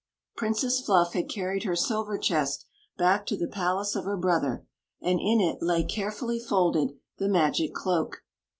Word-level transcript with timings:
Princess 0.35 0.81
Fluff 0.81 1.13
had 1.13 1.29
carried 1.29 1.61
her 1.61 1.75
silver 1.75 2.17
chest 2.17 2.65
back 2.97 3.23
to 3.27 3.37
the 3.37 3.47
palace 3.47 3.95
of 3.95 4.03
her 4.03 4.17
brother, 4.17 4.65
and 4.99 5.19
in 5.19 5.39
it 5.39 5.61
lay, 5.61 5.83
carefully 5.83 6.39
folded, 6.39 6.93
the 7.19 7.29
magic 7.29 7.75
cloak. 7.75 8.23